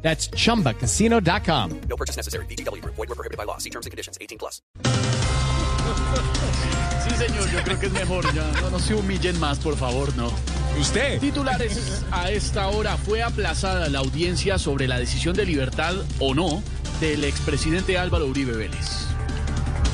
That's 0.00 0.30
chumbacasino.com. 0.30 1.80
No 1.88 1.96
purchase 1.96 2.16
necessary. 2.16 2.46
BGW. 2.46 2.82
Void 2.84 2.96
were 2.96 3.14
prohibited 3.14 3.36
by 3.36 3.44
law. 3.44 3.58
See 3.58 3.70
terms 3.70 3.84
and 3.84 3.90
conditions. 3.90 4.16
18 4.20 4.38
plus. 4.38 4.62
Sí, 7.08 7.14
señor, 7.14 7.50
yo 7.50 7.62
creo 7.62 7.80
que 7.80 7.86
es 7.86 7.92
mejor 7.92 8.34
ya. 8.34 8.44
No, 8.60 8.70
no 8.70 8.78
se 8.78 8.94
humillen 8.94 9.38
más, 9.40 9.58
por 9.58 9.76
favor, 9.76 10.14
no. 10.16 10.30
Usted. 10.78 11.18
Titulares 11.20 12.04
a 12.10 12.30
esta 12.30 12.68
hora 12.68 12.96
fue 12.96 13.22
aplazada 13.22 13.88
la 13.88 14.00
audiencia 14.00 14.58
sobre 14.58 14.86
la 14.86 14.98
decisión 14.98 15.34
de 15.34 15.46
libertad 15.46 15.94
o 16.18 16.34
no 16.34 16.62
del 17.00 17.24
expresidente 17.24 17.96
Álvaro 17.96 18.26
Uribe 18.26 18.56
Vélez. 18.56 19.06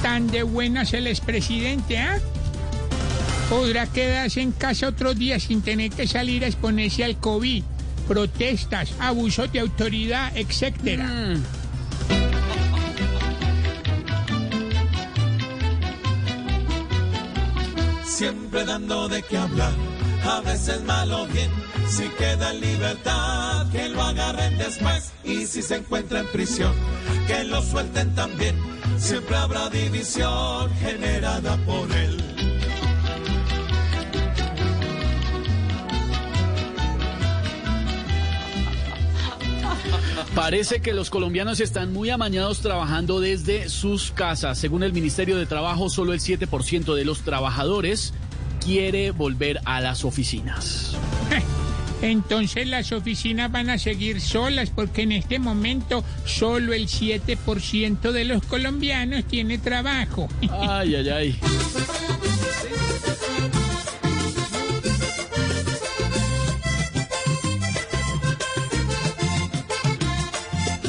Tan 0.03 0.27
de 0.27 0.43
buenas 0.43 0.93
el 0.93 1.07
expresidente, 1.07 1.99
¿ah? 1.99 2.19
Podrá 3.49 3.87
quedarse 3.87 4.41
en 4.41 4.53
casa 4.53 4.89
otros 4.89 5.17
días 5.17 5.45
sin 5.45 5.63
tener 5.63 5.93
que 5.93 6.07
salir 6.07 6.45
a 6.45 6.49
exponerse 6.49 7.05
al 7.05 7.19
COVID, 7.19 7.63
protestas, 8.07 8.93
abusos 8.99 9.51
de 9.53 9.61
autoridad, 9.61 10.37
etcétera. 10.37 11.37
siempre 18.15 18.65
dando 18.65 19.09
de 19.09 19.23
qué 19.23 19.37
hablar, 19.37 19.73
a 20.25 20.41
veces 20.41 20.85
malo 20.85 21.27
bien, 21.27 21.51
si 21.89 22.05
queda 22.11 22.53
en 22.53 22.61
libertad, 22.61 23.67
que 23.73 23.89
lo 23.89 24.01
agarren 24.01 24.57
después, 24.57 25.13
y 25.25 25.47
si 25.47 25.63
se 25.63 25.77
encuentra 25.77 26.21
en 26.21 26.29
prisión, 26.29 26.73
que 27.27 27.43
lo 27.43 27.61
suelten 27.61 28.15
también, 28.15 28.57
siempre 28.99 29.35
habrá 29.35 29.69
división 29.69 30.71
Parece 40.35 40.81
que 40.81 40.95
los 40.95 41.11
colombianos 41.11 41.61
están 41.61 41.93
muy 41.93 42.11
amañados 42.11 42.61
trabajando 42.61 43.21
desde 43.21 43.69
sus 43.69 44.11
casas. 44.11 44.59
Según 44.59 44.83
el 44.83 44.93
Ministerio 44.93 45.37
de 45.37 45.47
Trabajo, 45.47 45.89
solo 45.91 46.13
el 46.13 46.21
7% 46.21 46.95
de 46.95 47.05
los 47.05 47.21
trabajadores 47.21 48.13
quiere 48.65 49.11
volver 49.11 49.61
a 49.65 49.81
las 49.81 50.05
oficinas. 50.05 50.97
Entonces 52.03 52.67
las 52.67 52.93
oficinas 52.93 53.51
van 53.51 53.71
a 53.71 53.79
seguir 53.79 54.21
solas 54.21 54.71
porque 54.71 55.03
en 55.03 55.13
este 55.13 55.39
momento 55.39 56.05
solo 56.27 56.75
el 56.75 56.89
7% 56.89 58.13
de 58.13 58.25
los 58.25 58.43
colombianos 58.45 59.25
tiene 59.25 59.59
trabajo. 59.59 60.29
Ay, 60.51 60.97
ay, 60.97 61.09
ay. 61.09 61.39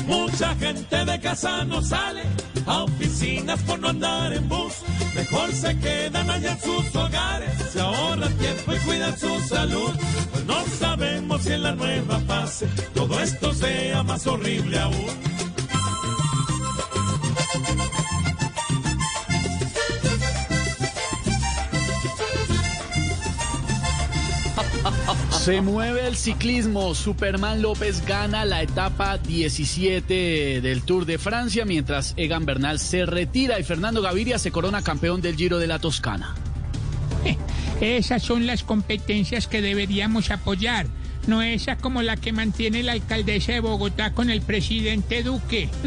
Mucha 0.07 0.55
gente 0.55 1.05
de 1.05 1.19
casa 1.19 1.63
no 1.65 1.81
sale 1.81 2.23
a 2.65 2.83
oficinas 2.83 3.61
por 3.63 3.79
no 3.79 3.89
andar 3.89 4.33
en 4.33 4.47
bus. 4.47 4.73
Mejor 5.15 5.51
se 5.51 5.77
quedan 5.79 6.29
allá 6.29 6.51
en 6.51 6.61
sus 6.61 6.95
hogares, 6.95 7.51
se 7.71 7.79
ahorran 7.79 8.33
tiempo 8.37 8.73
y 8.73 8.79
cuidan 8.79 9.17
su 9.17 9.39
salud. 9.41 9.91
Pues 10.31 10.45
no 10.45 10.63
sabemos 10.79 11.41
si 11.41 11.53
en 11.53 11.63
la 11.63 11.73
nueva 11.73 12.19
fase 12.21 12.67
todo 12.93 13.19
esto 13.19 13.53
sea 13.53 14.03
más 14.03 14.27
horrible 14.27 14.79
aún. 14.79 15.34
Se 25.45 25.61
mueve 25.61 26.07
el 26.07 26.15
ciclismo. 26.15 26.95
Superman 26.95 27.61
López 27.61 28.03
gana 28.07 28.45
la 28.45 28.63
etapa 28.63 29.19
17 29.19 30.59
del 30.59 30.81
Tour 30.81 31.05
de 31.05 31.19
Francia, 31.19 31.65
mientras 31.65 32.15
Egan 32.17 32.47
Bernal 32.47 32.79
se 32.79 33.05
retira 33.05 33.59
y 33.59 33.63
Fernando 33.63 34.01
Gaviria 34.01 34.39
se 34.39 34.49
corona 34.49 34.81
campeón 34.81 35.21
del 35.21 35.35
Giro 35.35 35.59
de 35.59 35.67
la 35.67 35.77
Toscana. 35.77 36.33
Esas 37.79 38.23
son 38.23 38.47
las 38.47 38.63
competencias 38.63 39.45
que 39.45 39.61
deberíamos 39.61 40.31
apoyar, 40.31 40.87
no 41.27 41.43
esa 41.43 41.77
como 41.77 42.01
la 42.01 42.17
que 42.17 42.33
mantiene 42.33 42.81
la 42.81 42.93
alcaldesa 42.93 43.51
de 43.51 43.59
Bogotá 43.59 44.13
con 44.13 44.31
el 44.31 44.41
presidente 44.41 45.21
Duque. 45.21 45.69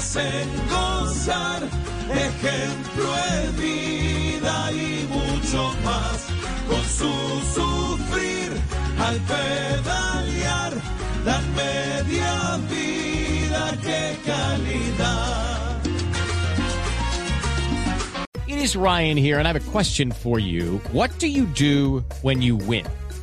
hacen 0.00 0.48
gozar, 0.70 1.62
ejemplo 2.08 3.12
vida 3.60 4.72
y 4.72 5.06
mucho 5.08 5.74
más. 5.84 6.26
Con 6.68 6.84
su 6.84 7.12
sufrir 7.54 8.50
al 8.98 9.16
pedalear, 9.30 10.72
dan 11.26 11.44
media 11.54 12.58
vida, 12.70 13.78
qué 13.82 14.16
calidad. 14.24 15.76
It 18.46 18.58
is 18.58 18.74
Ryan 18.74 19.18
here, 19.18 19.38
and 19.38 19.46
I 19.46 19.52
have 19.52 19.68
a 19.68 19.70
question 19.70 20.12
for 20.12 20.38
you. 20.38 20.80
What 20.92 21.10
do 21.18 21.26
you 21.26 21.44
do 21.44 22.02
when 22.22 22.40
you 22.40 22.56
win? 22.56 22.86